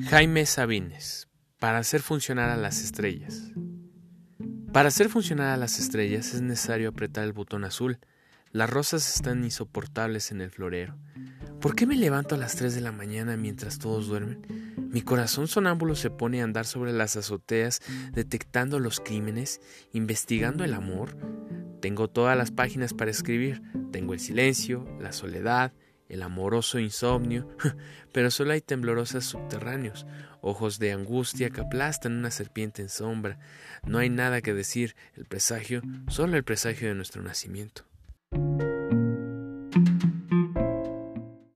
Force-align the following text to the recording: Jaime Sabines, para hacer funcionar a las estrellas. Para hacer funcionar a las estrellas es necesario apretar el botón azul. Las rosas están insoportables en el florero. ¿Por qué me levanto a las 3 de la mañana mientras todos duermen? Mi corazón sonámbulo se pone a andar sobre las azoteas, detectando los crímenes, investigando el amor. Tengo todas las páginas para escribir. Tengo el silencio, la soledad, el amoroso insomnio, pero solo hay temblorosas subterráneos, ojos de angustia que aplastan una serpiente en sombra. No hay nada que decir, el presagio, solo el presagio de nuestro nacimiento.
Jaime 0.00 0.46
Sabines, 0.46 1.28
para 1.58 1.76
hacer 1.76 2.00
funcionar 2.00 2.48
a 2.48 2.56
las 2.56 2.82
estrellas. 2.82 3.50
Para 4.72 4.88
hacer 4.88 5.10
funcionar 5.10 5.48
a 5.50 5.58
las 5.58 5.78
estrellas 5.78 6.32
es 6.32 6.40
necesario 6.40 6.88
apretar 6.88 7.24
el 7.24 7.34
botón 7.34 7.64
azul. 7.64 7.98
Las 8.52 8.70
rosas 8.70 9.14
están 9.14 9.44
insoportables 9.44 10.32
en 10.32 10.40
el 10.40 10.50
florero. 10.50 10.96
¿Por 11.60 11.76
qué 11.76 11.86
me 11.86 11.96
levanto 11.96 12.36
a 12.36 12.38
las 12.38 12.56
3 12.56 12.74
de 12.74 12.80
la 12.80 12.90
mañana 12.90 13.36
mientras 13.36 13.78
todos 13.78 14.06
duermen? 14.06 14.40
Mi 14.78 15.02
corazón 15.02 15.46
sonámbulo 15.46 15.94
se 15.94 16.08
pone 16.08 16.40
a 16.40 16.44
andar 16.44 16.64
sobre 16.64 16.94
las 16.94 17.16
azoteas, 17.16 17.80
detectando 18.12 18.78
los 18.78 18.98
crímenes, 18.98 19.60
investigando 19.92 20.64
el 20.64 20.72
amor. 20.72 21.18
Tengo 21.82 22.08
todas 22.08 22.36
las 22.36 22.50
páginas 22.50 22.94
para 22.94 23.10
escribir. 23.10 23.60
Tengo 23.92 24.14
el 24.14 24.20
silencio, 24.20 24.86
la 25.00 25.12
soledad, 25.12 25.74
el 26.12 26.22
amoroso 26.22 26.78
insomnio, 26.78 27.48
pero 28.12 28.30
solo 28.30 28.52
hay 28.52 28.60
temblorosas 28.60 29.24
subterráneos, 29.24 30.06
ojos 30.42 30.78
de 30.78 30.92
angustia 30.92 31.50
que 31.50 31.62
aplastan 31.62 32.12
una 32.12 32.30
serpiente 32.30 32.82
en 32.82 32.90
sombra. 32.90 33.38
No 33.84 33.98
hay 33.98 34.10
nada 34.10 34.42
que 34.42 34.52
decir, 34.52 34.94
el 35.16 35.24
presagio, 35.24 35.82
solo 36.08 36.36
el 36.36 36.44
presagio 36.44 36.88
de 36.88 36.94
nuestro 36.94 37.22
nacimiento. 37.22 37.84